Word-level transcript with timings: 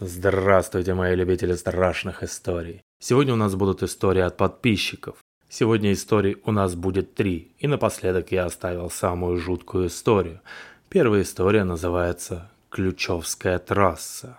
Здравствуйте, 0.00 0.94
мои 0.94 1.16
любители 1.16 1.54
страшных 1.54 2.22
историй. 2.22 2.82
Сегодня 3.00 3.32
у 3.32 3.36
нас 3.36 3.56
будут 3.56 3.82
истории 3.82 4.22
от 4.22 4.36
подписчиков. 4.36 5.16
Сегодня 5.48 5.92
историй 5.92 6.36
у 6.44 6.52
нас 6.52 6.76
будет 6.76 7.16
три, 7.16 7.56
и 7.58 7.66
напоследок 7.66 8.30
я 8.30 8.44
оставил 8.44 8.90
самую 8.90 9.38
жуткую 9.38 9.88
историю. 9.88 10.40
Первая 10.88 11.22
история 11.22 11.64
называется 11.64 12.48
«Ключевская 12.70 13.58
трасса». 13.58 14.38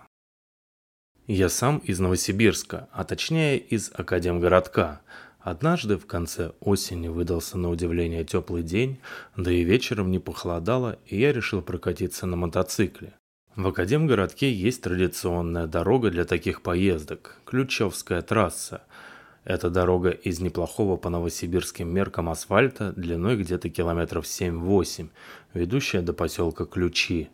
Я 1.26 1.50
сам 1.50 1.76
из 1.76 2.00
Новосибирска, 2.00 2.88
а 2.90 3.04
точнее 3.04 3.58
из 3.58 3.90
Академгородка. 3.92 5.02
Однажды 5.40 5.98
в 5.98 6.06
конце 6.06 6.52
осени 6.60 7.08
выдался 7.08 7.58
на 7.58 7.68
удивление 7.68 8.24
теплый 8.24 8.62
день, 8.62 8.98
да 9.36 9.52
и 9.52 9.62
вечером 9.62 10.10
не 10.10 10.20
похолодало, 10.20 10.98
и 11.04 11.20
я 11.20 11.34
решил 11.34 11.60
прокатиться 11.60 12.24
на 12.24 12.36
мотоцикле. 12.36 13.12
В 13.56 13.66
Академгородке 13.66 14.52
есть 14.52 14.82
традиционная 14.82 15.66
дорога 15.66 16.10
для 16.10 16.24
таких 16.24 16.62
поездок– 16.62 17.36
Ключевская 17.44 18.22
трасса. 18.22 18.84
Это 19.44 19.70
дорога 19.70 20.10
из 20.10 20.38
неплохого 20.38 20.96
по 20.96 21.10
новосибирским 21.10 21.92
меркам 21.92 22.28
асфальта 22.28 22.92
длиной 22.92 23.36
где-то 23.36 23.68
километров 23.68 24.24
7-8, 24.24 25.08
ведущая 25.52 26.00
до 26.00 26.12
поселка 26.12 26.64
Ключи. 26.64 27.28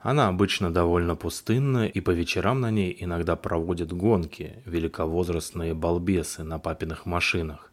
Она 0.00 0.26
обычно 0.26 0.72
довольно 0.72 1.14
пустынная, 1.14 1.86
и 1.86 2.00
по 2.00 2.10
вечерам 2.10 2.60
на 2.60 2.72
ней 2.72 2.96
иногда 2.98 3.36
проводят 3.36 3.92
гонки 3.92 4.64
великовозрастные 4.64 5.72
балбесы 5.72 6.42
на 6.42 6.58
папиных 6.58 7.06
машинах. 7.06 7.70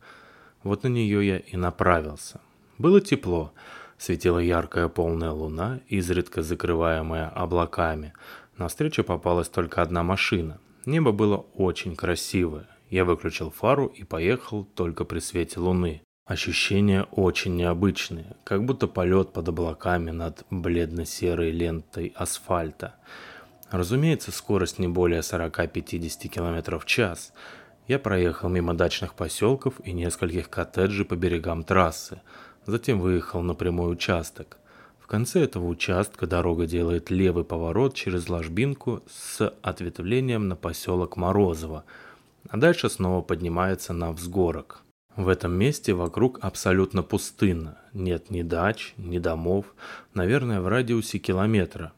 Вот 0.61 0.83
на 0.83 0.87
нее 0.89 1.27
я 1.27 1.37
и 1.39 1.57
направился. 1.57 2.41
Было 2.77 3.01
тепло– 3.01 3.53
Светила 3.97 4.39
яркая 4.39 4.87
полная 4.89 5.31
луна, 5.31 5.79
изредка 5.87 6.43
закрываемая 6.43 7.29
облаками. 7.29 8.13
На 8.57 8.67
встречу 8.67 9.03
попалась 9.03 9.49
только 9.49 9.81
одна 9.81 10.03
машина. 10.03 10.59
Небо 10.85 11.11
было 11.11 11.37
очень 11.55 11.95
красивое. 11.95 12.67
Я 12.89 13.05
выключил 13.05 13.51
фару 13.51 13.87
и 13.87 14.03
поехал 14.03 14.63
только 14.63 15.03
при 15.03 15.19
свете 15.19 15.59
луны. 15.59 16.01
Ощущения 16.25 17.03
очень 17.11 17.55
необычные, 17.55 18.35
как 18.43 18.65
будто 18.65 18.87
полет 18.87 19.33
под 19.33 19.47
облаками 19.49 20.11
над 20.11 20.45
бледно-серой 20.49 21.51
лентой 21.51 22.13
асфальта. 22.15 22.95
Разумеется, 23.71 24.31
скорость 24.31 24.77
не 24.77 24.87
более 24.87 25.21
40-50 25.21 26.27
км 26.27 26.79
в 26.79 26.85
час. 26.85 27.33
Я 27.87 27.97
проехал 27.99 28.49
мимо 28.49 28.73
дачных 28.73 29.13
поселков 29.13 29.75
и 29.83 29.91
нескольких 29.93 30.49
коттеджей 30.49 31.05
по 31.05 31.15
берегам 31.15 31.63
трассы 31.63 32.21
затем 32.67 32.99
выехал 32.99 33.41
на 33.41 33.55
прямой 33.55 33.91
участок. 33.91 34.57
В 34.99 35.07
конце 35.07 35.41
этого 35.41 35.65
участка 35.65 36.27
дорога 36.27 36.67
делает 36.67 37.09
левый 37.09 37.45
поворот 37.45 37.95
через 37.95 38.27
ложбинку 38.27 39.01
с 39.09 39.47
ответвлением 39.61 40.49
на 40.49 40.57
поселок 40.57 41.15
Морозово, 41.15 41.85
а 42.49 42.57
дальше 42.57 42.89
снова 42.89 43.21
поднимается 43.21 43.93
на 43.93 44.11
взгорок. 44.11 44.83
В 45.15 45.29
этом 45.29 45.53
месте 45.53 45.93
вокруг 45.93 46.39
абсолютно 46.41 47.01
пустынно. 47.03 47.79
Нет 47.93 48.29
ни 48.29 48.43
дач, 48.43 48.93
ни 48.97 49.17
домов, 49.17 49.73
наверное, 50.13 50.61
в 50.61 50.67
радиусе 50.67 51.17
километра. 51.17 51.93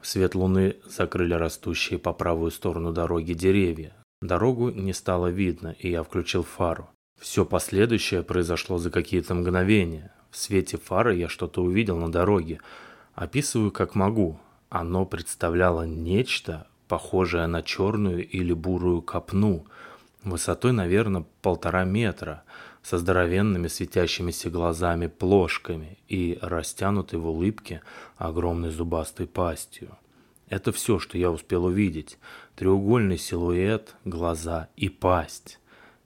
В 0.00 0.06
свет 0.06 0.34
луны 0.34 0.76
закрыли 0.86 1.34
растущие 1.34 1.98
по 1.98 2.12
правую 2.12 2.50
сторону 2.50 2.92
дороги 2.92 3.32
деревья. 3.32 3.94
Дорогу 4.20 4.70
не 4.70 4.92
стало 4.92 5.28
видно, 5.28 5.74
и 5.78 5.90
я 5.90 6.02
включил 6.02 6.44
фару. 6.44 6.88
Все 7.22 7.44
последующее 7.44 8.24
произошло 8.24 8.78
за 8.78 8.90
какие-то 8.90 9.36
мгновения. 9.36 10.10
В 10.32 10.36
свете 10.36 10.76
фары 10.76 11.14
я 11.14 11.28
что-то 11.28 11.62
увидел 11.62 11.96
на 11.96 12.10
дороге. 12.10 12.58
Описываю 13.14 13.70
как 13.70 13.94
могу. 13.94 14.40
Оно 14.70 15.06
представляло 15.06 15.86
нечто, 15.86 16.66
похожее 16.88 17.46
на 17.46 17.62
черную 17.62 18.28
или 18.28 18.52
бурую 18.52 19.02
копну, 19.02 19.66
высотой, 20.24 20.72
наверное, 20.72 21.24
полтора 21.42 21.84
метра, 21.84 22.42
со 22.82 22.98
здоровенными 22.98 23.68
светящимися 23.68 24.50
глазами-плошками 24.50 25.98
и 26.08 26.40
растянутой 26.42 27.20
в 27.20 27.28
улыбке 27.28 27.82
огромной 28.16 28.70
зубастой 28.70 29.28
пастью. 29.28 29.96
Это 30.48 30.72
все, 30.72 30.98
что 30.98 31.16
я 31.16 31.30
успел 31.30 31.66
увидеть. 31.66 32.18
Треугольный 32.56 33.16
силуэт, 33.16 33.94
глаза 34.04 34.70
и 34.74 34.88
пасть. 34.88 35.60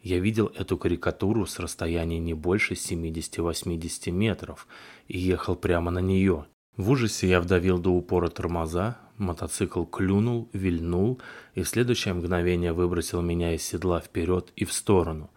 Я 0.06 0.20
видел 0.20 0.52
эту 0.54 0.78
карикатуру 0.78 1.46
с 1.46 1.58
расстояния 1.58 2.20
не 2.20 2.32
больше 2.32 2.74
70-80 2.74 4.12
метров 4.12 4.68
и 5.08 5.18
ехал 5.18 5.56
прямо 5.56 5.90
на 5.90 5.98
нее. 5.98 6.46
В 6.76 6.92
ужасе 6.92 7.28
я 7.28 7.40
вдавил 7.40 7.80
до 7.80 7.90
упора 7.90 8.28
тормоза, 8.28 8.98
мотоцикл 9.18 9.82
клюнул, 9.82 10.48
вильнул 10.52 11.20
и 11.56 11.64
в 11.64 11.68
следующее 11.68 12.14
мгновение 12.14 12.72
выбросил 12.72 13.20
меня 13.20 13.56
из 13.56 13.64
седла 13.64 13.98
вперед 13.98 14.52
и 14.54 14.64
в 14.64 14.72
сторону. 14.72 15.28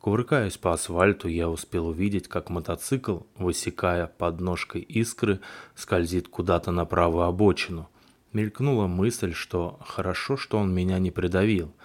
Кувыркаясь 0.00 0.56
по 0.56 0.72
асфальту, 0.72 1.28
я 1.28 1.48
успел 1.48 1.86
увидеть, 1.86 2.26
как 2.26 2.50
мотоцикл, 2.50 3.18
высекая 3.36 4.08
подножкой 4.08 4.80
искры, 4.80 5.38
скользит 5.76 6.26
куда-то 6.26 6.72
на 6.72 6.84
правую 6.84 7.26
обочину. 7.26 7.88
Мелькнула 8.32 8.88
мысль, 8.88 9.34
что 9.34 9.78
хорошо, 9.86 10.36
что 10.36 10.58
он 10.58 10.74
меня 10.74 10.98
не 10.98 11.12
придавил– 11.12 11.72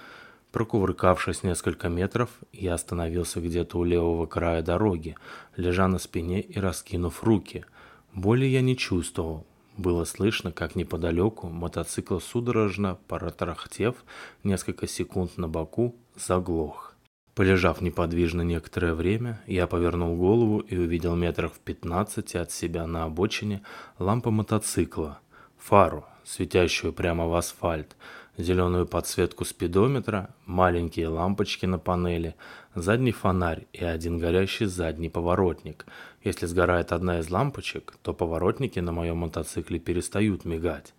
Прокувыркавшись 0.52 1.44
несколько 1.44 1.88
метров, 1.88 2.30
я 2.52 2.74
остановился 2.74 3.40
где-то 3.40 3.78
у 3.80 3.86
левого 3.86 4.26
края 4.26 4.62
дороги, 4.62 5.16
лежа 5.56 5.88
на 5.88 5.98
спине 5.98 6.42
и 6.42 6.60
раскинув 6.60 7.24
руки. 7.24 7.66
Боли 8.14 8.46
я 8.46 8.62
не 8.62 8.76
чувствовал. 8.76 9.46
Было 9.78 10.04
слышно, 10.04 10.52
как 10.52 10.76
неподалеку 10.76 11.48
мотоцикл 11.48 12.20
судорожно, 12.20 13.00
протарахтев 13.08 13.96
несколько 14.44 14.88
секунд 14.88 15.38
на 15.38 15.48
боку, 15.48 15.96
заглох. 16.18 16.96
Полежав 17.34 17.80
неподвижно 17.80 18.42
некоторое 18.42 18.94
время, 18.94 19.42
я 19.48 19.66
повернул 19.66 20.18
голову 20.18 20.60
и 20.60 20.78
увидел 20.78 21.16
метрах 21.16 21.54
в 21.54 21.60
пятнадцати 21.60 22.36
от 22.36 22.52
себя 22.52 22.86
на 22.86 23.06
обочине 23.06 23.62
лампу 24.00 24.32
мотоцикла, 24.32 25.20
фару, 25.58 26.06
светящую 26.26 26.92
прямо 26.92 27.28
в 27.28 27.34
асфальт, 27.36 27.96
зеленую 28.42 28.86
подсветку 28.86 29.46
спидометра, 29.46 30.34
маленькие 30.46 31.08
лампочки 31.08 31.66
на 31.66 31.80
панели, 31.80 32.36
задний 32.76 33.12
фонарь 33.12 33.68
и 33.74 33.84
один 33.84 34.18
горящий 34.18 34.66
задний 34.66 35.10
поворотник. 35.10 35.86
Если 36.24 36.46
сгорает 36.46 36.92
одна 36.92 37.20
из 37.20 37.30
лампочек, 37.30 37.96
то 38.02 38.14
поворотники 38.14 38.80
на 38.80 38.92
моем 38.92 39.18
мотоцикле 39.18 39.80
перестают 39.80 40.46
мигать. 40.46 40.94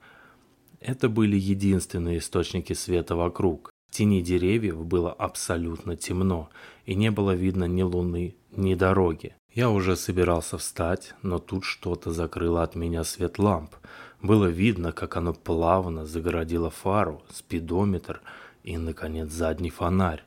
Это 0.80 1.08
были 1.08 1.36
единственные 1.36 2.18
источники 2.18 2.72
света 2.72 3.14
вокруг. 3.14 3.70
В 3.88 3.94
тени 3.94 4.22
деревьев 4.22 4.84
было 4.84 5.12
абсолютно 5.12 5.96
темно, 5.96 6.48
и 6.86 6.94
не 6.94 7.10
было 7.10 7.32
видно 7.32 7.64
ни 7.64 7.82
луны, 7.82 8.34
ни 8.50 8.74
дороги. 8.74 9.34
Я 9.54 9.68
уже 9.68 9.96
собирался 9.96 10.56
встать, 10.56 11.14
но 11.20 11.38
тут 11.38 11.64
что-то 11.64 12.10
закрыло 12.10 12.62
от 12.62 12.74
меня 12.74 13.04
свет 13.04 13.38
ламп. 13.38 13.74
Было 14.22 14.46
видно, 14.46 14.92
как 14.92 15.18
оно 15.18 15.34
плавно 15.34 16.06
загородило 16.06 16.70
фару, 16.70 17.22
спидометр 17.30 18.22
и, 18.62 18.78
наконец, 18.78 19.30
задний 19.30 19.68
фонарь. 19.68 20.24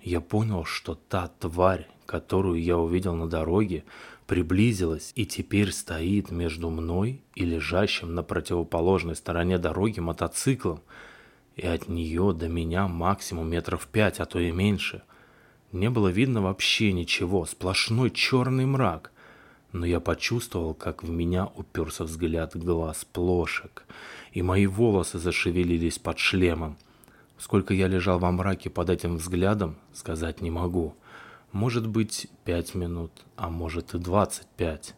Я 0.00 0.22
понял, 0.22 0.64
что 0.64 0.94
та 0.94 1.30
тварь, 1.38 1.86
которую 2.06 2.62
я 2.62 2.78
увидел 2.78 3.14
на 3.14 3.28
дороге, 3.28 3.84
приблизилась 4.26 5.12
и 5.16 5.26
теперь 5.26 5.70
стоит 5.70 6.30
между 6.30 6.70
мной 6.70 7.22
и 7.34 7.44
лежащим 7.44 8.14
на 8.14 8.22
противоположной 8.22 9.16
стороне 9.16 9.58
дороги 9.58 10.00
мотоциклом, 10.00 10.80
и 11.56 11.66
от 11.66 11.88
нее 11.88 12.32
до 12.32 12.48
меня 12.48 12.88
максимум 12.88 13.50
метров 13.50 13.86
пять, 13.86 14.18
а 14.18 14.24
то 14.24 14.38
и 14.38 14.50
меньше– 14.50 15.02
не 15.72 15.90
было 15.90 16.08
видно 16.08 16.42
вообще 16.42 16.92
ничего, 16.92 17.46
сплошной 17.46 18.10
черный 18.10 18.66
мрак. 18.66 19.10
Но 19.72 19.86
я 19.86 20.00
почувствовал, 20.00 20.74
как 20.74 21.02
в 21.02 21.10
меня 21.10 21.48
уперся 21.56 22.04
взгляд 22.04 22.54
глаз 22.54 23.06
плошек, 23.10 23.84
и 24.32 24.42
мои 24.42 24.66
волосы 24.66 25.18
зашевелились 25.18 25.98
под 25.98 26.18
шлемом. 26.18 26.76
Сколько 27.38 27.72
я 27.74 27.88
лежал 27.88 28.18
во 28.18 28.30
мраке 28.30 28.70
под 28.70 28.90
этим 28.90 29.16
взглядом, 29.16 29.76
сказать 29.94 30.42
не 30.42 30.50
могу. 30.50 30.94
Может 31.52 31.88
быть, 31.88 32.28
пять 32.44 32.74
минут, 32.74 33.10
а 33.36 33.48
может 33.48 33.94
и 33.94 33.98
двадцать 33.98 34.46
пять. 34.56 34.94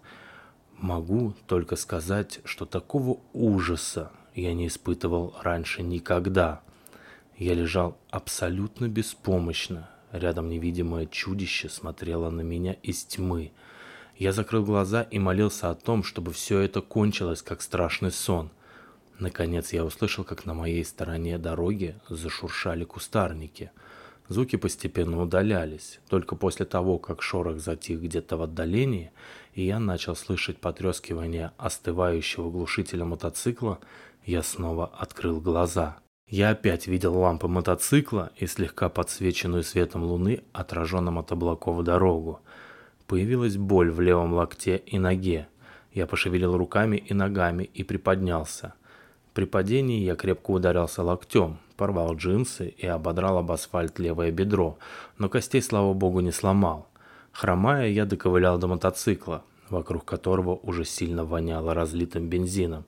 Могу 0.76 1.34
только 1.46 1.76
сказать, 1.76 2.40
что 2.44 2.66
такого 2.66 3.20
ужаса 3.32 4.10
я 4.34 4.52
не 4.54 4.66
испытывал 4.66 5.34
раньше 5.40 5.82
никогда. 5.82 6.62
Я 7.38 7.54
лежал 7.54 7.96
абсолютно 8.10 8.88
беспомощно, 8.88 9.88
Рядом 10.14 10.48
невидимое 10.48 11.06
чудище 11.06 11.68
смотрело 11.68 12.30
на 12.30 12.42
меня 12.42 12.74
из 12.84 13.04
тьмы. 13.04 13.50
Я 14.16 14.30
закрыл 14.30 14.64
глаза 14.64 15.02
и 15.02 15.18
молился 15.18 15.70
о 15.70 15.74
том, 15.74 16.04
чтобы 16.04 16.32
все 16.32 16.60
это 16.60 16.82
кончилось, 16.82 17.42
как 17.42 17.60
страшный 17.60 18.12
сон. 18.12 18.50
Наконец 19.18 19.72
я 19.72 19.84
услышал, 19.84 20.22
как 20.22 20.46
на 20.46 20.54
моей 20.54 20.84
стороне 20.84 21.36
дороги 21.36 21.96
зашуршали 22.08 22.84
кустарники. 22.84 23.72
Звуки 24.28 24.54
постепенно 24.54 25.20
удалялись. 25.20 25.98
Только 26.08 26.36
после 26.36 26.64
того, 26.64 27.00
как 27.00 27.20
шорох 27.20 27.58
затих 27.58 28.00
где-то 28.00 28.36
в 28.36 28.42
отдалении, 28.42 29.10
и 29.54 29.66
я 29.66 29.80
начал 29.80 30.14
слышать 30.14 30.58
потрескивание 30.58 31.50
остывающего 31.56 32.52
глушителя 32.52 33.04
мотоцикла, 33.04 33.80
я 34.24 34.44
снова 34.44 34.86
открыл 34.86 35.40
глаза. 35.40 35.98
Я 36.28 36.50
опять 36.50 36.86
видел 36.86 37.18
лампы 37.18 37.48
мотоцикла 37.48 38.32
и 38.36 38.46
слегка 38.46 38.88
подсвеченную 38.88 39.62
светом 39.62 40.04
луны, 40.04 40.42
отраженным 40.52 41.18
от 41.18 41.30
облаков 41.32 41.84
дорогу. 41.84 42.40
Появилась 43.06 43.56
боль 43.56 43.90
в 43.90 44.00
левом 44.00 44.32
локте 44.32 44.78
и 44.78 44.98
ноге. 44.98 45.48
Я 45.92 46.06
пошевелил 46.06 46.56
руками 46.56 46.96
и 46.96 47.12
ногами 47.12 47.64
и 47.64 47.84
приподнялся. 47.84 48.74
При 49.34 49.44
падении 49.44 50.00
я 50.00 50.16
крепко 50.16 50.52
ударился 50.52 51.02
локтем, 51.02 51.58
порвал 51.76 52.16
джинсы 52.16 52.68
и 52.68 52.86
ободрал 52.86 53.38
об 53.38 53.52
асфальт 53.52 53.98
левое 53.98 54.30
бедро, 54.30 54.78
но 55.18 55.28
костей, 55.28 55.60
слава 55.60 55.92
богу, 55.92 56.20
не 56.20 56.32
сломал. 56.32 56.88
Хромая, 57.32 57.88
я 57.88 58.06
доковылял 58.06 58.58
до 58.58 58.68
мотоцикла, 58.68 59.44
вокруг 59.68 60.04
которого 60.04 60.54
уже 60.62 60.84
сильно 60.84 61.24
воняло 61.24 61.74
разлитым 61.74 62.28
бензином. 62.28 62.84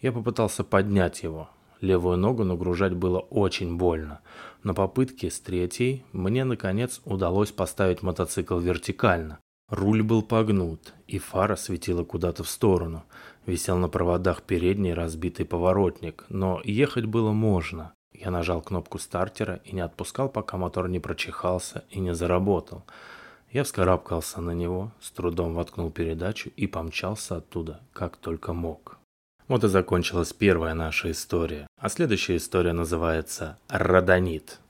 Я 0.00 0.12
попытался 0.12 0.64
поднять 0.64 1.22
его, 1.24 1.50
Левую 1.80 2.16
ногу 2.16 2.44
нагружать 2.44 2.94
было 2.94 3.20
очень 3.20 3.76
больно. 3.76 4.20
На 4.62 4.74
попытке 4.74 5.30
с 5.30 5.38
третьей 5.40 6.04
мне, 6.12 6.44
наконец, 6.44 7.00
удалось 7.04 7.52
поставить 7.52 8.02
мотоцикл 8.02 8.58
вертикально. 8.58 9.38
Руль 9.68 10.02
был 10.02 10.22
погнут, 10.22 10.94
и 11.06 11.18
фара 11.18 11.54
светила 11.54 12.02
куда-то 12.02 12.42
в 12.42 12.48
сторону. 12.48 13.04
Висел 13.46 13.76
на 13.76 13.88
проводах 13.88 14.42
передний 14.42 14.94
разбитый 14.94 15.44
поворотник, 15.44 16.24
но 16.28 16.60
ехать 16.64 17.04
было 17.04 17.32
можно. 17.32 17.92
Я 18.12 18.30
нажал 18.30 18.62
кнопку 18.62 18.98
стартера 18.98 19.60
и 19.64 19.74
не 19.74 19.80
отпускал, 19.80 20.28
пока 20.28 20.56
мотор 20.56 20.88
не 20.88 20.98
прочихался 20.98 21.84
и 21.90 22.00
не 22.00 22.14
заработал. 22.14 22.84
Я 23.52 23.62
вскарабкался 23.64 24.40
на 24.40 24.50
него, 24.50 24.90
с 25.00 25.10
трудом 25.10 25.54
воткнул 25.54 25.90
передачу 25.90 26.50
и 26.56 26.66
помчался 26.66 27.36
оттуда, 27.36 27.80
как 27.92 28.16
только 28.16 28.52
мог. 28.52 28.98
Вот 29.48 29.64
и 29.64 29.68
закончилась 29.68 30.34
первая 30.34 30.74
наша 30.74 31.10
история. 31.10 31.66
А 31.80 31.88
следующая 31.88 32.36
история 32.36 32.74
называется 32.74 33.58
«Родонит». 33.68 34.60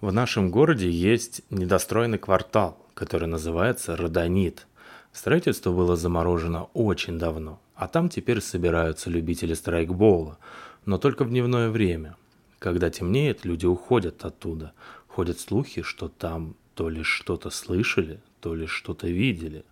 В 0.00 0.12
нашем 0.12 0.52
городе 0.52 0.88
есть 0.88 1.42
недостроенный 1.50 2.18
квартал, 2.18 2.78
который 2.94 3.26
называется 3.26 3.96
Родонит. 3.96 4.68
Строительство 5.12 5.72
было 5.72 5.96
заморожено 5.96 6.68
очень 6.74 7.18
давно, 7.18 7.60
а 7.74 7.88
там 7.88 8.08
теперь 8.08 8.40
собираются 8.40 9.10
любители 9.10 9.52
страйкбола, 9.52 10.38
но 10.86 10.96
только 10.96 11.24
в 11.24 11.30
дневное 11.30 11.68
время. 11.68 12.16
Когда 12.60 12.88
темнеет, 12.88 13.44
люди 13.44 13.66
уходят 13.66 14.24
оттуда. 14.24 14.74
Ходят 15.08 15.40
слухи, 15.40 15.82
что 15.82 16.08
там 16.08 16.54
то 16.76 16.88
ли 16.88 17.02
что-то 17.02 17.50
слышали, 17.50 18.20
то 18.40 18.54
ли 18.54 18.66
что-то 18.66 19.08
видели. 19.08 19.64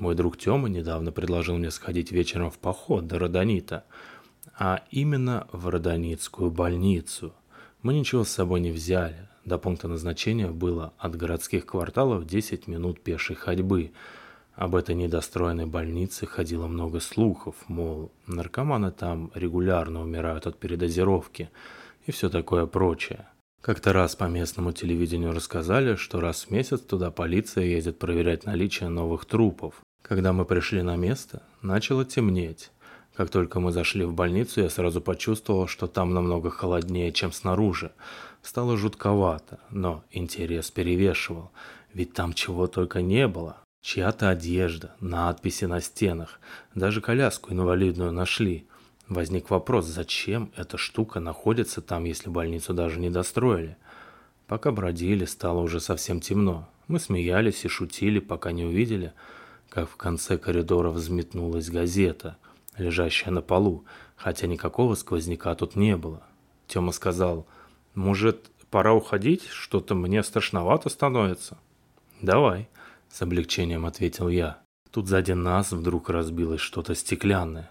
Мой 0.00 0.14
друг 0.14 0.38
Тёма 0.38 0.70
недавно 0.70 1.12
предложил 1.12 1.58
мне 1.58 1.70
сходить 1.70 2.10
вечером 2.10 2.50
в 2.50 2.58
поход 2.58 3.06
до 3.06 3.18
Родонита, 3.18 3.84
а 4.58 4.82
именно 4.90 5.46
в 5.52 5.68
Родонитскую 5.68 6.50
больницу. 6.50 7.34
Мы 7.82 7.92
ничего 7.92 8.24
с 8.24 8.30
собой 8.30 8.60
не 8.60 8.70
взяли. 8.70 9.28
До 9.44 9.58
пункта 9.58 9.88
назначения 9.88 10.48
было 10.48 10.94
от 10.96 11.16
городских 11.16 11.66
кварталов 11.66 12.26
10 12.26 12.66
минут 12.66 13.02
пешей 13.02 13.36
ходьбы. 13.36 13.92
Об 14.54 14.74
этой 14.74 14.94
недостроенной 14.94 15.66
больнице 15.66 16.24
ходило 16.24 16.66
много 16.66 17.00
слухов, 17.00 17.56
мол, 17.68 18.10
наркоманы 18.26 18.92
там 18.92 19.30
регулярно 19.34 20.00
умирают 20.00 20.46
от 20.46 20.58
передозировки 20.58 21.50
и 22.06 22.10
все 22.10 22.30
такое 22.30 22.64
прочее. 22.64 23.28
Как-то 23.60 23.92
раз 23.92 24.16
по 24.16 24.24
местному 24.24 24.72
телевидению 24.72 25.34
рассказали, 25.34 25.96
что 25.96 26.20
раз 26.20 26.46
в 26.46 26.50
месяц 26.50 26.80
туда 26.80 27.10
полиция 27.10 27.64
ездит 27.64 27.98
проверять 27.98 28.46
наличие 28.46 28.88
новых 28.88 29.26
трупов. 29.26 29.74
Когда 30.10 30.32
мы 30.32 30.44
пришли 30.44 30.82
на 30.82 30.96
место, 30.96 31.40
начало 31.62 32.04
темнеть. 32.04 32.72
Как 33.14 33.30
только 33.30 33.60
мы 33.60 33.70
зашли 33.70 34.04
в 34.04 34.12
больницу, 34.12 34.60
я 34.60 34.68
сразу 34.68 35.00
почувствовал, 35.00 35.68
что 35.68 35.86
там 35.86 36.12
намного 36.12 36.50
холоднее, 36.50 37.12
чем 37.12 37.30
снаружи. 37.30 37.92
Стало 38.42 38.76
жутковато, 38.76 39.60
но 39.70 40.02
интерес 40.10 40.72
перевешивал, 40.72 41.52
ведь 41.94 42.12
там 42.12 42.32
чего 42.32 42.66
только 42.66 43.02
не 43.02 43.28
было. 43.28 43.58
Чья-то 43.82 44.30
одежда, 44.30 44.96
надписи 44.98 45.66
на 45.66 45.80
стенах, 45.80 46.40
даже 46.74 47.00
коляску 47.00 47.52
инвалидную 47.52 48.10
нашли. 48.10 48.66
Возник 49.06 49.48
вопрос, 49.48 49.86
зачем 49.86 50.50
эта 50.56 50.76
штука 50.76 51.20
находится 51.20 51.82
там, 51.82 52.02
если 52.02 52.30
больницу 52.30 52.74
даже 52.74 52.98
не 52.98 53.10
достроили. 53.10 53.76
Пока 54.48 54.72
бродили, 54.72 55.24
стало 55.24 55.60
уже 55.60 55.78
совсем 55.78 56.20
темно. 56.20 56.68
Мы 56.88 56.98
смеялись 56.98 57.64
и 57.64 57.68
шутили, 57.68 58.18
пока 58.18 58.50
не 58.50 58.64
увидели– 58.64 59.12
как 59.70 59.88
в 59.88 59.96
конце 59.96 60.36
коридора 60.36 60.90
взметнулась 60.90 61.70
газета, 61.70 62.36
лежащая 62.76 63.30
на 63.30 63.40
полу, 63.40 63.84
хотя 64.16 64.46
никакого 64.46 64.94
сквозняка 64.96 65.54
тут 65.54 65.76
не 65.76 65.96
было. 65.96 66.22
Тёма 66.66 66.92
сказал, 66.92 67.46
«Может, 67.94 68.50
пора 68.70 68.92
уходить? 68.92 69.46
Что-то 69.46 69.94
мне 69.94 70.22
страшновато 70.22 70.90
становится». 70.90 71.56
«Давай»,— 72.20 72.68
с 73.08 73.22
облегчением 73.22 73.86
ответил 73.86 74.28
я. 74.28 74.58
Тут 74.90 75.06
сзади 75.06 75.32
нас 75.32 75.70
вдруг 75.70 76.10
разбилось 76.10 76.60
что-то 76.60 76.94
стеклянное. 76.94 77.70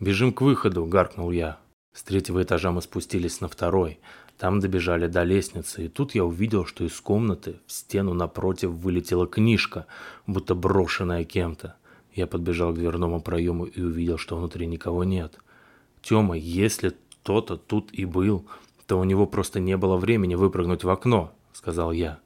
«Бежим 0.00 0.32
к 0.32 0.40
выходу»,— 0.40 0.84
гаркнул 0.86 1.30
я. 1.30 1.58
С 1.92 2.02
третьего 2.02 2.42
этажа 2.42 2.72
мы 2.72 2.82
спустились 2.82 3.40
на 3.40 3.48
второй. 3.48 4.00
Там 4.38 4.60
добежали 4.60 5.08
до 5.08 5.24
лестницы, 5.24 5.86
и 5.86 5.88
тут 5.88 6.14
я 6.14 6.24
увидел, 6.24 6.64
что 6.64 6.84
из 6.84 7.00
комнаты 7.00 7.56
в 7.66 7.72
стену 7.72 8.14
напротив 8.14 8.70
вылетела 8.70 9.26
книжка, 9.26 9.86
будто 10.28 10.54
брошенная 10.54 11.24
кем-то. 11.24 11.74
Я 12.14 12.28
подбежал 12.28 12.72
к 12.72 12.76
дверному 12.76 13.20
проему 13.20 13.64
и 13.64 13.82
увидел, 13.82 14.16
что 14.16 14.36
внутри 14.36 14.66
никого 14.66 15.02
нет. 15.02 15.38
Тёма, 16.02 16.36
если 16.36 16.94
кто-то 17.22 17.56
тут 17.56 17.92
и 17.92 18.04
был, 18.04 18.46
то 18.86 18.98
у 18.98 19.04
него 19.04 19.26
просто 19.26 19.58
не 19.58 19.76
было 19.76 19.96
времени 19.96 20.36
выпрыгнуть 20.36 20.84
в 20.84 20.90
окно, 20.90 21.32
сказал 21.52 21.90
я. 21.90 22.20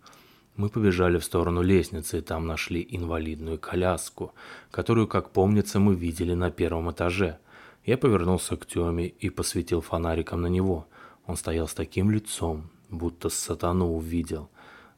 Мы 0.56 0.69
побежали 0.69 1.19
в 1.19 1.25
сторону 1.25 1.62
лестницы, 1.62 2.19
и 2.19 2.20
там 2.20 2.47
нашли 2.47 2.87
инвалидную 2.91 3.59
коляску, 3.59 4.35
которую, 4.70 5.09
как 5.09 5.31
помнится, 5.31 5.81
мы 5.81 5.94
видели 5.94 6.35
на 6.35 6.50
первом 6.50 6.91
этаже. 6.91 7.38
Я 7.87 7.97
повернулся 7.97 8.56
к 8.56 8.67
Тёме 8.67 9.09
и 9.09 9.31
посветил 9.31 9.81
фонариком 9.81 10.43
на 10.43 10.49
него. 10.49 10.87
Он 11.27 11.37
стоял 11.37 11.69
с 11.69 11.75
таким 11.75 12.11
лицом, 12.11 12.71
будто 12.91 13.29
сатану 13.29 13.93
увидел. 13.93 14.51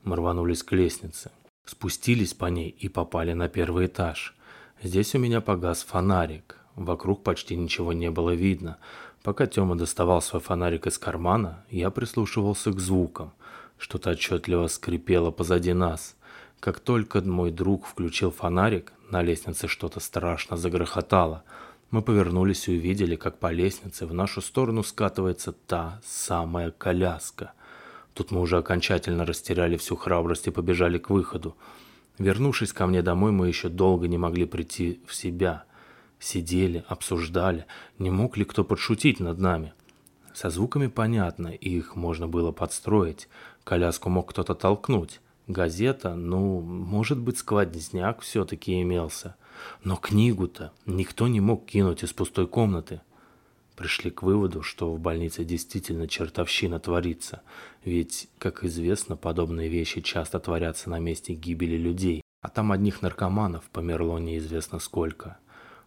Мы 0.03 0.17
рванулись 0.17 0.63
к 0.63 0.73
лестнице. 0.73 1.31
Спустились 1.65 2.35
по 2.35 2.47
ней 2.47 2.69
и 2.69 2.89
попали 2.89 3.33
на 3.33 3.49
первый 3.49 3.87
этаж. 3.87 4.35
Здесь 4.83 5.15
у 5.15 5.19
меня 5.19 5.41
погас 5.41 5.83
фонарик. 5.83 6.59
Вокруг 6.77 7.23
почти 7.23 7.57
ничего 7.57 7.93
не 7.93 8.11
было 8.11 8.35
видно. 8.35 8.79
Пока 9.23 9.47
Тёма 9.47 9.77
доставал 9.77 10.21
свой 10.21 10.43
фонарик 10.43 10.87
из 10.87 10.99
кармана, 10.99 11.65
я 11.71 11.91
прислушивался 11.91 12.73
к 12.73 12.81
звукам. 12.81 13.33
Что-то 13.79 14.11
отчетливо 14.11 14.67
скрипело 14.67 15.31
позади 15.31 15.73
нас. 15.73 16.17
Как 16.61 16.81
только 16.81 17.21
мой 17.23 17.51
друг 17.51 17.87
включил 17.87 18.31
фонарик, 18.31 18.93
на 19.11 19.23
лестнице 19.23 19.69
что-то 19.69 20.01
страшно 20.01 20.57
загрохотало– 20.57 21.45
мы 21.95 22.03
повернулись 22.03 22.67
и 22.67 22.77
увидели, 22.77 23.15
как 23.15 23.39
по 23.39 23.53
лестнице 23.53 24.05
в 24.05 24.13
нашу 24.13 24.41
сторону 24.41 24.83
скатывается 24.83 25.53
та 25.53 26.01
самая 26.05 26.73
коляска. 26.73 27.53
Тут 28.15 28.33
мы 28.33 28.41
уже 28.41 28.59
окончательно 28.59 29.25
растеряли 29.25 29.77
всю 29.77 29.95
храбрость 29.95 30.49
и 30.49 30.51
побежали 30.51 30.99
к 30.99 31.09
выходу. 31.09 31.57
Вернувшись 32.19 32.73
ко 32.73 32.89
мне 32.89 33.01
домой, 33.01 33.31
мы 33.31 33.47
еще 33.47 33.69
долго 33.69 34.09
не 34.09 34.19
могли 34.19 34.45
прийти 34.45 35.01
в 35.07 35.15
себя. 35.15 35.67
Сидели, 36.19 36.85
обсуждали, 36.89 37.65
не 38.01 38.11
мог 38.11 38.37
ли 38.37 38.45
кто 38.45 38.65
подшутить 38.65 39.21
над 39.21 39.39
нами. 39.39 39.73
Со 40.35 40.51
звуками 40.51 40.89
понятно, 40.89 41.47
их 41.47 41.95
можно 41.95 42.27
было 42.27 42.51
подстроить. 42.51 43.29
Коляску 43.63 44.09
мог 44.09 44.31
кто-то 44.31 44.57
толкнуть. 44.57 45.21
Газета, 45.47 46.17
ну, 46.17 46.61
может 46.61 47.21
быть, 47.21 47.39
сквозняк 47.39 48.21
все-таки 48.23 48.83
имелся. 48.83 49.37
Но 49.83 49.97
книгу-то 49.97 50.73
никто 50.87 51.29
не 51.29 51.41
мог 51.41 51.67
кинуть 51.67 52.03
из 52.03 52.13
пустой 52.13 52.47
комнаты. 52.47 53.01
Пришли 53.77 54.11
к 54.11 54.23
выводу, 54.23 54.63
что 54.63 54.95
в 54.95 55.01
больнице 55.01 55.45
действительно 55.45 56.07
чертовщина 56.07 56.79
творится, 56.79 57.43
ведь, 57.85 58.29
как 58.39 58.63
известно, 58.63 59.17
подобные 59.17 59.69
вещи 59.69 60.01
часто 60.01 60.39
творятся 60.39 60.91
на 60.91 61.01
месте 61.01 61.35
гибели 61.35 61.77
людей, 61.77 62.23
а 62.41 62.49
там 62.49 62.71
одних 62.71 63.03
наркоманов 63.03 63.65
померло 63.73 64.19
неизвестно 64.19 64.79
сколько. 64.79 65.39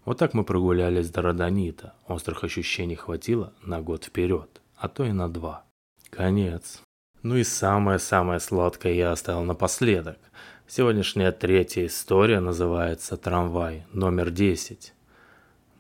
Вот 0.04 0.18
так 0.18 0.34
мы 0.34 0.44
прогулялись 0.44 1.10
до 1.10 1.22
Родонита, 1.22 1.94
острых 2.08 2.44
ощущений 2.44 2.96
хватило 2.96 3.54
на 3.62 3.82
год 3.82 4.06
вперед, 4.06 4.62
а 4.76 4.90
то 4.90 5.06
и 5.06 5.12
на 5.12 5.30
два. 5.30 5.66
Конец. 6.10 6.82
Ну 7.24 7.36
и 7.36 7.44
самое-самое 7.44 8.40
сладкое 8.40 8.94
я 8.94 9.12
оставил 9.12 9.44
напоследок. 9.44 10.18
Сегодняшняя 10.70 11.32
третья 11.32 11.86
история 11.86 12.42
называется 12.42 13.16
«Трамвай 13.16 13.86
номер 13.94 14.28
10». 14.28 14.92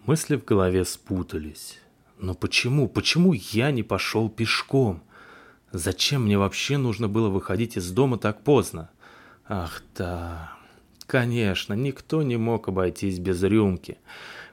Мысли 0.05 0.37
в 0.37 0.45
голове 0.45 0.85
спутались. 0.85 1.77
Но 2.17 2.33
почему, 2.33 2.87
почему 2.87 3.33
я 3.33 3.71
не 3.71 3.83
пошел 3.83 4.29
пешком? 4.29 5.03
Зачем 5.73 6.23
мне 6.23 6.37
вообще 6.37 6.77
нужно 6.77 7.09
было 7.09 7.27
выходить 7.27 7.75
из 7.75 7.91
дома 7.91 8.17
так 8.17 8.45
поздно? 8.45 8.89
Ах 9.45 9.83
да, 9.93 10.53
конечно, 11.05 11.73
никто 11.73 12.23
не 12.23 12.37
мог 12.37 12.69
обойтись 12.69 13.19
без 13.19 13.43
рюмки. 13.43 13.97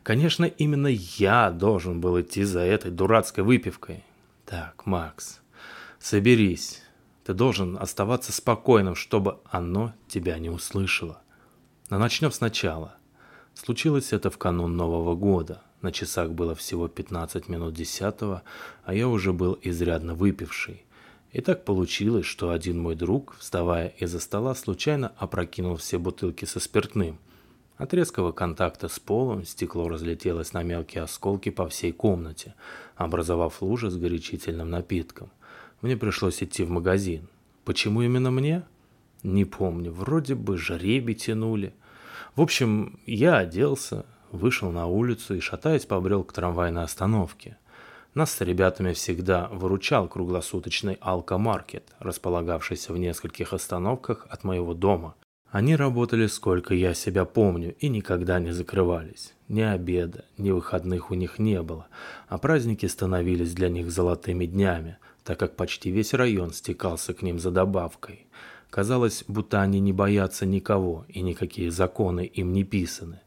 Конечно, 0.02 0.46
именно 0.46 0.88
я 0.88 1.52
должен 1.52 2.00
был 2.00 2.20
идти 2.20 2.42
за 2.42 2.58
этой 2.58 2.90
дурацкой 2.90 3.44
выпивкой. 3.44 4.02
Так, 4.46 4.84
Макс, 4.84 5.40
Соберись. 6.00 6.83
Ты 7.24 7.32
должен 7.32 7.78
оставаться 7.78 8.32
спокойным, 8.32 8.94
чтобы 8.94 9.38
оно 9.50 9.94
тебя 10.08 10.38
не 10.38 10.50
услышало. 10.50 11.22
Но 11.88 11.98
начнем 11.98 12.30
сначала. 12.30 12.96
Случилось 13.54 14.12
это 14.12 14.30
в 14.30 14.36
канун 14.36 14.76
Нового 14.76 15.14
года. 15.14 15.62
На 15.80 15.90
часах 15.90 16.30
было 16.30 16.54
всего 16.54 16.88
15 16.88 17.48
минут 17.48 17.74
десятого, 17.74 18.42
а 18.84 18.94
я 18.94 19.08
уже 19.08 19.32
был 19.32 19.58
изрядно 19.62 20.14
выпивший. 20.14 20.84
И 21.32 21.40
так 21.40 21.64
получилось, 21.64 22.26
что 22.26 22.50
один 22.50 22.78
мой 22.78 22.94
друг, 22.94 23.36
вставая 23.38 23.88
из-за 23.98 24.20
стола, 24.20 24.54
случайно 24.54 25.12
опрокинул 25.16 25.76
все 25.76 25.98
бутылки 25.98 26.44
со 26.44 26.60
спиртным. 26.60 27.18
От 27.76 27.92
резкого 27.92 28.32
контакта 28.32 28.88
с 28.88 29.00
полом 29.00 29.44
стекло 29.44 29.88
разлетелось 29.88 30.52
на 30.52 30.62
мелкие 30.62 31.02
осколки 31.02 31.48
по 31.50 31.68
всей 31.68 31.92
комнате, 31.92 32.54
образовав 32.96 33.62
лужи 33.62 33.90
с 33.90 33.96
горячительным 33.96 34.70
напитком. 34.70 35.30
Мне 35.84 35.98
пришлось 35.98 36.42
идти 36.42 36.64
в 36.64 36.70
магазин. 36.70 37.28
Почему 37.66 38.00
именно 38.00 38.30
мне? 38.30 38.62
Не 39.22 39.44
помню, 39.44 39.92
вроде 39.92 40.34
бы 40.34 40.56
жребий 40.56 41.14
тянули. 41.14 41.74
В 42.34 42.40
общем, 42.40 42.98
я 43.04 43.36
оделся, 43.36 44.06
вышел 44.32 44.70
на 44.70 44.86
улицу 44.86 45.34
и, 45.34 45.40
шатаясь, 45.40 45.84
побрел 45.84 46.24
к 46.24 46.32
трамвайной 46.32 46.84
остановке. 46.84 47.58
Нас 48.14 48.32
с 48.32 48.40
ребятами 48.40 48.94
всегда 48.94 49.48
выручал 49.48 50.08
круглосуточный 50.08 50.96
алкомаркет, 51.02 51.84
располагавшийся 51.98 52.94
в 52.94 52.96
нескольких 52.96 53.52
остановках 53.52 54.26
от 54.30 54.42
моего 54.42 54.72
дома. 54.72 55.16
Они 55.50 55.76
работали 55.76 56.28
сколько 56.28 56.72
я 56.72 56.94
себя 56.94 57.26
помню 57.26 57.74
и 57.78 57.90
никогда 57.90 58.40
не 58.40 58.52
закрывались. 58.52 59.34
Ни 59.48 59.60
обеда, 59.60 60.24
ни 60.38 60.50
выходных 60.50 61.10
у 61.10 61.14
них 61.14 61.38
не 61.38 61.60
было, 61.60 61.88
а 62.26 62.38
праздники 62.38 62.86
становились 62.86 63.52
для 63.52 63.68
них 63.68 63.90
золотыми 63.90 64.46
днями, 64.46 64.96
так 65.24 65.38
как 65.38 65.56
почти 65.56 65.90
весь 65.90 66.14
район 66.14 66.52
стекался 66.52 67.14
к 67.14 67.22
ним 67.22 67.38
за 67.38 67.50
добавкой. 67.50 68.26
Казалось, 68.70 69.24
будто 69.26 69.62
они 69.62 69.80
не 69.80 69.92
боятся 69.92 70.46
никого 70.46 71.04
и 71.08 71.22
никакие 71.22 71.70
законы 71.70 72.24
им 72.26 72.52
не 72.52 72.64
писаны. 72.64 73.20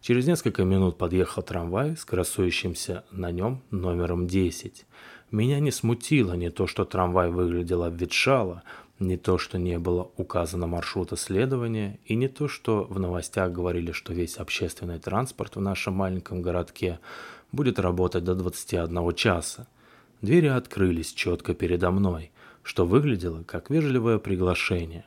Через 0.00 0.26
несколько 0.26 0.64
минут 0.64 0.98
подъехал 0.98 1.42
трамвай 1.42 1.96
с 1.96 2.04
красующимся 2.04 3.04
на 3.12 3.30
нем 3.30 3.62
номером 3.70 4.26
10. 4.26 4.86
Меня 5.30 5.60
не 5.60 5.70
смутило 5.70 6.34
не 6.34 6.50
то, 6.50 6.66
что 6.66 6.84
трамвай 6.84 7.30
выглядел 7.30 7.84
обветшало, 7.84 8.62
не 8.98 9.16
то, 9.16 9.38
что 9.38 9.58
не 9.58 9.78
было 9.78 10.10
указано 10.16 10.66
маршрута 10.66 11.16
следования, 11.16 11.98
и 12.04 12.14
не 12.14 12.28
то, 12.28 12.48
что 12.48 12.84
в 12.84 12.98
новостях 12.98 13.52
говорили, 13.52 13.92
что 13.92 14.12
весь 14.12 14.36
общественный 14.36 14.98
транспорт 14.98 15.56
в 15.56 15.60
нашем 15.60 15.94
маленьком 15.94 16.42
городке 16.42 16.98
будет 17.50 17.78
работать 17.78 18.24
до 18.24 18.34
21 18.34 19.14
часа. 19.14 19.66
Двери 20.22 20.46
открылись 20.46 21.12
четко 21.12 21.52
передо 21.52 21.90
мной, 21.90 22.32
что 22.62 22.86
выглядело 22.86 23.42
как 23.42 23.68
вежливое 23.68 24.18
приглашение. 24.18 25.04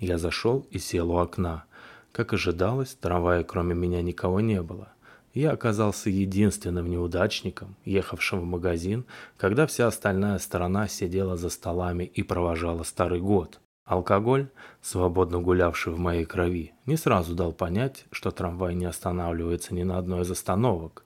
Я 0.00 0.18
зашел 0.18 0.66
и 0.70 0.78
сел 0.78 1.12
у 1.12 1.18
окна– 1.18 1.64
как 2.14 2.32
ожидалось, 2.32 2.94
трамвая 2.94 3.42
кроме 3.42 3.74
меня 3.74 4.00
никого 4.00 4.38
не 4.38 4.62
было. 4.62 4.92
Я 5.32 5.50
оказался 5.50 6.10
единственным 6.10 6.88
неудачником, 6.88 7.74
ехавшим 7.84 8.40
в 8.40 8.44
магазин, 8.44 9.04
когда 9.36 9.66
вся 9.66 9.88
остальная 9.88 10.38
сторона 10.38 10.86
сидела 10.86 11.36
за 11.36 11.50
столами 11.50 12.04
и 12.04 12.22
провожала 12.22 12.84
старый 12.84 13.20
год. 13.20 13.58
Алкоголь, 13.84 14.46
свободно 14.80 15.40
гулявший 15.40 15.92
в 15.92 15.98
моей 15.98 16.24
крови, 16.24 16.72
не 16.86 16.96
сразу 16.96 17.34
дал 17.34 17.52
понять, 17.52 18.04
что 18.12 18.30
трамвай 18.30 18.76
не 18.76 18.84
останавливается 18.84 19.74
ни 19.74 19.82
на 19.82 19.98
одной 19.98 20.22
из 20.22 20.30
остановок. 20.30 21.04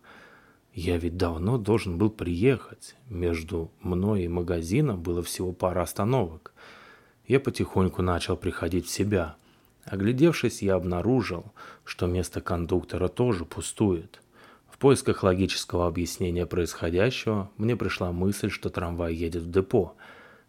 Я 0.79 0.97
ведь 0.97 1.17
давно 1.17 1.59
должен 1.59 1.99
был 1.99 2.11
приехать. 2.11 2.95
Между 3.09 3.71
мной 3.81 4.23
и 4.23 4.29
магазином 4.29 5.03
было 5.03 5.23
всего 5.23 5.53
пара 5.53 5.83
остановок. 5.83 6.53
Я 7.27 7.41
потихоньку 7.41 8.03
начал 8.03 8.37
приходить 8.37 8.87
в 8.87 8.91
себя– 8.91 9.37
Оглядевшись, 9.91 10.63
я 10.63 10.75
обнаружил, 10.75 11.47
что 11.85 12.07
место 12.07 12.41
кондуктора 12.41 13.09
тоже 13.09 13.45
пустует. 13.45 14.21
В 14.71 14.77
поисках 14.77 15.23
логического 15.23 15.87
объяснения 15.87 16.47
происходящего 16.47 17.51
мне 17.57 17.75
пришла 17.75 18.13
мысль, 18.13 18.51
что 18.51 18.69
трамвай 18.69 19.15
едет 19.15 19.45
в 19.45 19.51
депо. 19.51 19.95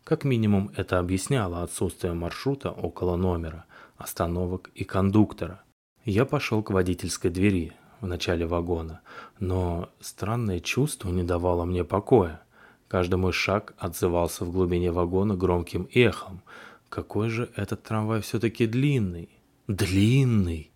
Как 0.04 0.24
минимум 0.26 0.72
это 0.76 1.00
объясняло 1.00 1.64
отсутствие 1.64 2.14
маршрута 2.14 2.72
около 2.72 3.16
номера, 3.16 3.66
остановок 3.98 4.70
и 4.76 4.84
кондуктора. 4.84 5.64
Я 6.04 6.26
пошел 6.26 6.62
к 6.62 6.72
водительской 6.72 7.32
двери 7.32 7.74
в 8.01 8.08
начале 8.08 8.46
вагона, 8.46 9.01
но 9.39 9.89
странное 10.00 10.60
чувство 10.60 11.10
не 11.10 11.24
давало 11.24 11.65
мне 11.65 11.84
покоя. 11.84 12.41
Каждый 12.88 13.15
мой 13.15 13.34
шаг 13.34 13.74
отзывался 13.77 14.46
в 14.46 14.51
глубине 14.51 14.91
вагона 14.91 15.36
громким 15.36 15.88
эхом– 15.94 16.41
какой 16.89 17.29
же 17.29 17.50
этот 17.56 17.84
трамвай 17.84 18.22
все-таки 18.22 18.65
длинный. 18.65 19.29
Длинный! 19.68 20.72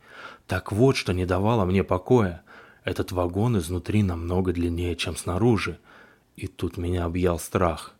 Так 0.47 0.71
вот, 0.71 0.95
что 0.95 1.11
не 1.11 1.25
давало 1.25 1.65
мне 1.65 1.83
покоя. 1.83 2.43
Этот 2.83 3.11
вагон 3.11 3.57
изнутри 3.57 4.03
намного 4.03 4.53
длиннее, 4.53 4.95
чем 4.95 5.15
снаружи. 5.17 5.79
И 6.35 6.47
тут 6.47 6.77
меня 6.77 7.05
объял 7.05 7.39
страх. 7.39 7.93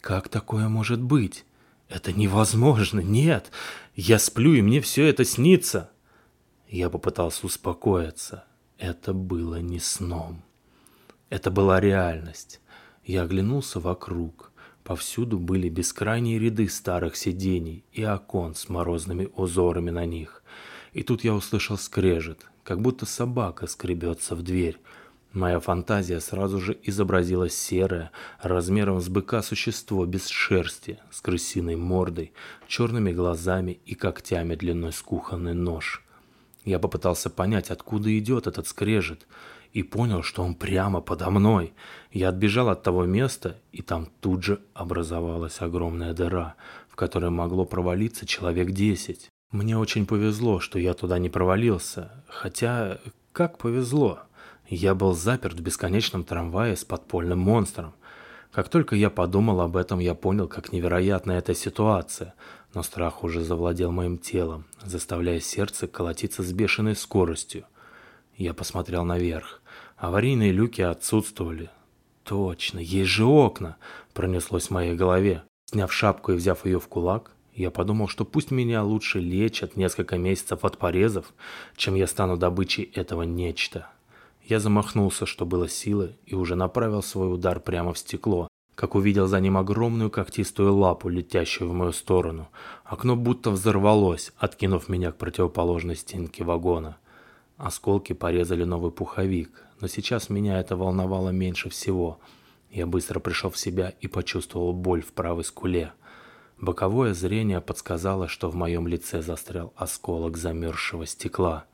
Как 0.00 0.28
такое 0.28 0.68
может 0.68 1.00
быть? 1.00 1.44
Это 1.88 2.12
невозможно, 2.12 3.00
нет. 3.00 3.52
Я 3.94 4.18
сплю, 4.18 4.54
и 4.54 4.62
мне 4.62 4.80
все 4.80 5.06
это 5.06 5.24
снится. 5.24 5.90
Я 6.68 6.90
попытался 6.90 7.46
успокоиться. 7.46 8.44
Это 8.78 9.12
было 9.12 9.60
не 9.60 9.78
сном. 9.78 10.42
Это 11.30 11.50
была 11.50 11.80
реальность. 11.80 12.60
Я 13.04 13.22
оглянулся 13.22 13.78
вокруг. 13.78 14.52
Повсюду 14.82 15.38
были 15.38 15.68
бескрайние 15.68 16.38
ряды 16.38 16.68
старых 16.68 17.16
сидений 17.16 17.84
и 17.92 18.04
окон 18.04 18.54
с 18.54 18.68
морозными 18.68 19.30
узорами 19.34 19.90
на 19.90 20.06
них. 20.06 20.42
И 20.92 21.02
тут 21.02 21.24
я 21.24 21.34
услышал 21.34 21.78
скрежет, 21.78 22.46
как 22.62 22.80
будто 22.80 23.06
собака 23.06 23.66
скребется 23.66 24.34
в 24.34 24.42
дверь. 24.42 24.78
Моя 25.32 25.58
фантазия 25.58 26.20
сразу 26.20 26.60
же 26.60 26.78
изобразила 26.82 27.48
серое, 27.48 28.12
размером 28.40 29.00
с 29.00 29.08
быка 29.08 29.42
существо 29.42 30.04
без 30.06 30.28
шерсти, 30.28 30.98
с 31.10 31.20
крысиной 31.20 31.76
мордой, 31.76 32.32
черными 32.68 33.10
глазами 33.10 33.80
и 33.84 33.94
когтями 33.94 34.54
длиной 34.54 34.92
с 34.92 35.02
кухонный 35.02 35.54
нож. 35.54 36.03
Я 36.64 36.78
попытался 36.78 37.30
понять, 37.30 37.70
откуда 37.70 38.16
идет 38.18 38.46
этот 38.46 38.66
скрежет, 38.66 39.26
и 39.72 39.82
понял, 39.82 40.22
что 40.22 40.42
он 40.42 40.54
прямо 40.54 41.00
подо 41.00 41.30
мной. 41.30 41.74
Я 42.12 42.28
отбежал 42.28 42.68
от 42.68 42.82
того 42.82 43.04
места, 43.04 43.58
и 43.72 43.82
там 43.82 44.08
тут 44.20 44.44
же 44.44 44.60
образовалась 44.72 45.60
огромная 45.60 46.14
дыра, 46.14 46.54
в 46.88 46.96
которой 46.96 47.30
могло 47.30 47.64
провалиться 47.64 48.24
человек 48.24 48.70
десять. 48.70 49.28
Мне 49.50 49.76
очень 49.76 50.06
повезло, 50.06 50.60
что 50.60 50.78
я 50.78 50.94
туда 50.94 51.18
не 51.18 51.28
провалился. 51.28 52.24
Хотя, 52.28 52.98
как 53.32 53.58
повезло? 53.58 54.20
Я 54.68 54.94
был 54.94 55.12
заперт 55.12 55.54
в 55.54 55.62
бесконечном 55.62 56.24
трамвае 56.24 56.76
с 56.76 56.84
подпольным 56.84 57.40
монстром. 57.40 57.94
Как 58.54 58.68
только 58.68 58.94
я 58.94 59.10
подумал 59.10 59.60
об 59.60 59.76
этом, 59.76 59.98
я 59.98 60.14
понял, 60.14 60.46
как 60.46 60.70
невероятна 60.70 61.32
эта 61.32 61.54
ситуация. 61.56 62.34
Но 62.72 62.84
страх 62.84 63.24
уже 63.24 63.40
завладел 63.40 63.90
моим 63.90 64.16
телом, 64.16 64.66
заставляя 64.84 65.40
сердце 65.40 65.88
колотиться 65.88 66.44
с 66.44 66.52
бешеной 66.52 66.94
скоростью. 66.94 67.64
Я 68.36 68.54
посмотрел 68.54 69.04
наверх. 69.04 69.60
Аварийные 69.96 70.52
люки 70.52 70.82
отсутствовали. 70.82 71.68
Точно, 72.22 72.78
есть 72.78 73.10
же 73.10 73.24
окна, 73.24 73.76
пронеслось 74.12 74.68
в 74.68 74.70
моей 74.70 74.94
голове. 74.94 75.42
Сняв 75.64 75.92
шапку 75.92 76.30
и 76.30 76.36
взяв 76.36 76.64
ее 76.64 76.78
в 76.78 76.86
кулак, 76.86 77.32
я 77.54 77.72
подумал, 77.72 78.06
что 78.06 78.24
пусть 78.24 78.52
меня 78.52 78.84
лучше 78.84 79.18
лечат 79.18 79.76
несколько 79.76 80.16
месяцев 80.16 80.64
от 80.64 80.78
порезов, 80.78 81.34
чем 81.76 81.96
я 81.96 82.06
стану 82.06 82.36
добычей 82.36 82.84
этого 82.94 83.22
нечто. 83.22 83.88
Я 84.44 84.60
замахнулся, 84.60 85.24
что 85.24 85.46
было 85.46 85.68
силы, 85.68 86.16
и 86.26 86.34
уже 86.34 86.54
направил 86.54 87.02
свой 87.02 87.32
удар 87.32 87.60
прямо 87.60 87.94
в 87.94 87.98
стекло, 87.98 88.48
как 88.74 88.94
увидел 88.94 89.26
за 89.26 89.40
ним 89.40 89.56
огромную 89.56 90.10
когтистую 90.10 90.74
лапу, 90.74 91.08
летящую 91.08 91.70
в 91.70 91.72
мою 91.72 91.92
сторону. 91.92 92.48
Окно 92.84 93.16
будто 93.16 93.50
взорвалось, 93.50 94.32
откинув 94.36 94.90
меня 94.90 95.12
к 95.12 95.16
противоположной 95.16 95.96
стенке 95.96 96.44
вагона. 96.44 96.98
Осколки 97.56 98.12
порезали 98.12 98.64
новый 98.64 98.90
пуховик, 98.90 99.64
но 99.80 99.88
сейчас 99.88 100.28
меня 100.28 100.60
это 100.60 100.76
волновало 100.76 101.30
меньше 101.30 101.70
всего. 101.70 102.18
Я 102.70 102.86
быстро 102.86 103.20
пришел 103.20 103.50
в 103.50 103.56
себя 103.56 103.94
и 104.00 104.08
почувствовал 104.08 104.74
боль 104.74 105.02
в 105.02 105.12
правой 105.12 105.44
скуле. 105.44 105.92
Боковое 106.60 107.14
зрение 107.14 107.62
подсказало, 107.62 108.28
что 108.28 108.50
в 108.50 108.56
моем 108.56 108.86
лице 108.88 109.22
застрял 109.22 109.72
осколок 109.76 110.36
замерзшего 110.36 111.06
стекла. 111.06 111.64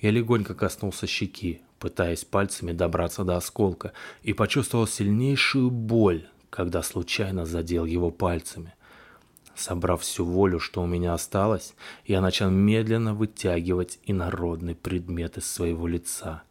Я 0.00 0.10
легонько 0.10 0.54
коснулся 0.54 1.06
щеки, 1.06 1.60
пытаясь 1.78 2.24
пальцами 2.24 2.72
добраться 2.72 3.24
до 3.24 3.36
осколка, 3.36 3.92
и 4.22 4.32
почувствовал 4.32 4.86
сильнейшую 4.86 5.70
боль, 5.70 6.26
когда 6.50 6.82
случайно 6.82 7.46
задел 7.46 7.84
его 7.84 8.10
пальцами. 8.10 8.74
Собрав 9.54 10.02
всю 10.02 10.24
волю, 10.24 10.60
что 10.60 10.82
у 10.82 10.86
меня 10.86 11.14
осталось, 11.14 11.74
я 12.06 12.20
начал 12.20 12.48
медленно 12.48 13.12
вытягивать 13.12 13.98
инородный 14.04 14.76
предмет 14.76 15.36
из 15.36 15.50
своего 15.50 15.88
лица. 15.88 16.42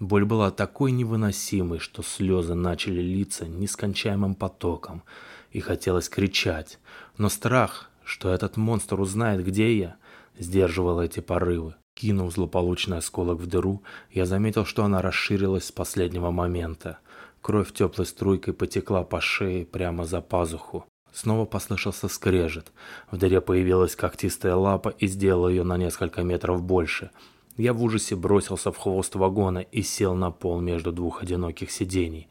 Боль 0.00 0.24
была 0.24 0.50
такой 0.50 0.92
невыносимой, 0.92 1.78
что 1.78 2.02
слезы 2.02 2.54
начали 2.54 3.00
литься 3.00 3.46
нескончаемым 3.46 4.34
потоком. 4.34 5.02
и 5.50 5.60
хотелось 5.60 6.10
кричать. 6.10 6.78
Но 7.16 7.30
страх, 7.30 7.88
что 8.04 8.30
этот 8.30 8.58
монстр 8.58 9.00
узнает, 9.00 9.42
где 9.46 9.78
я, 9.78 9.96
сдерживал 10.38 11.00
эти 11.00 11.20
порывы. 11.20 11.74
Кинув 11.98 12.32
злополучный 12.32 12.98
осколок 12.98 13.40
в 13.40 13.46
дыру, 13.48 13.82
я 14.12 14.24
заметил, 14.24 14.64
что 14.64 14.84
она 14.84 15.02
расширилась 15.02 15.64
с 15.64 15.72
последнего 15.72 16.30
момента. 16.30 16.98
Кровь 17.42 17.72
теплой 17.72 18.06
струйкой 18.06 18.54
потекла 18.54 19.02
по 19.02 19.20
шее 19.20 19.66
прямо 19.66 20.04
за 20.04 20.20
пазуху. 20.20 20.84
Снова 21.12 21.44
послышался 21.44 22.06
скрежет. 22.06 22.70
В 23.10 23.16
дыре 23.16 23.40
появилась 23.40 23.96
когтистая 23.96 24.54
лапа 24.54 24.90
и 24.90 25.08
сделала 25.08 25.48
ее 25.48 25.64
на 25.64 25.76
несколько 25.76 26.22
метров 26.22 26.62
больше. 26.62 27.10
Я 27.56 27.72
в 27.72 27.82
ужасе 27.82 28.14
бросился 28.14 28.70
в 28.70 28.76
хвост 28.76 29.16
вагона 29.16 29.58
и 29.58 29.82
сел 29.82 30.14
на 30.14 30.30
пол 30.30 30.60
между 30.60 30.92
двух 30.92 31.24
одиноких 31.24 31.72
сидений. 31.72 32.28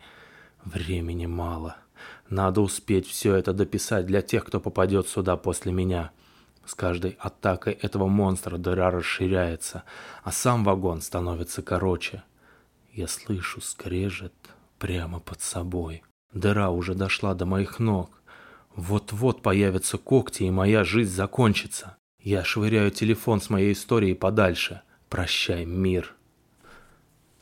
Времени 0.64 1.26
мало. 1.26 1.76
Надо 2.30 2.62
успеть 2.62 3.06
все 3.06 3.36
это 3.36 3.52
дописать 3.52 4.06
для 4.06 4.22
тех, 4.22 4.46
кто 4.46 4.62
попадет 4.62 5.10
сюда 5.10 5.36
после 5.36 5.74
меня. 5.74 6.12
С 6.68 6.76
каждой 6.76 7.16
атакой 7.20 7.74
этого 7.82 8.08
монстра 8.08 8.58
дыра 8.58 8.92
расширяется, 8.92 9.84
а 10.24 10.34
сам 10.34 10.66
вагон 10.66 11.00
становится 11.00 11.62
короче. 11.62 12.24
Я 12.92 13.08
слышу 13.08 13.62
скрежет 13.62 14.34
прямо 14.78 15.22
под 15.22 15.40
собой. 15.40 16.04
Дыра 16.34 16.70
уже 16.70 16.94
дошла 16.94 17.34
до 17.36 17.46
моих 17.46 17.80
ног. 17.80 18.22
Вот-вот 18.76 19.42
появятся 19.42 19.98
когти, 19.98 20.44
и 20.44 20.52
моя 20.52 20.84
жизнь 20.84 21.16
закончится. 21.16 21.96
Я 22.20 22.44
швыряю 22.44 22.92
телефон 22.92 23.40
с 23.40 23.50
моей 23.50 23.72
историей 23.72 24.14
подальше. 24.14 24.82
Прощай, 25.08 25.64
мир. 25.64 26.14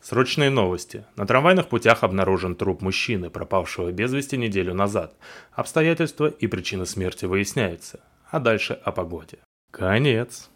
Срочные 0.01 0.51
новости. 0.51 1.03
На 1.15 1.25
трамвайных 1.25 1.67
путях 1.67 2.03
обнаружен 2.03 2.53
труп 2.53 2.84
мужчины, 2.84 3.32
пропавшего 3.32 3.91
без 3.91 4.13
вести 4.13 4.38
неделю 4.38 4.75
назад. 4.75 5.15
Обстоятельства 5.51 6.27
и 6.27 6.46
причины 6.46 6.86
смерти 6.86 7.25
выясняются 7.25 8.01
а 8.36 8.39
дальше 8.39 8.74
о 8.84 8.92
погоде. 8.92 9.38
Конец. 9.72 10.50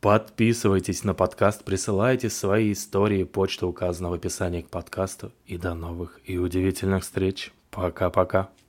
Подписывайтесь 0.00 1.04
на 1.04 1.12
подкаст, 1.12 1.62
присылайте 1.62 2.30
свои 2.30 2.72
истории, 2.72 3.24
почта 3.24 3.66
указана 3.66 4.08
в 4.08 4.14
описании 4.14 4.62
к 4.62 4.70
подкасту. 4.70 5.30
И 5.44 5.58
до 5.58 5.74
новых 5.74 6.18
и 6.24 6.38
удивительных 6.38 7.02
встреч. 7.02 7.52
Пока-пока. 7.70 8.48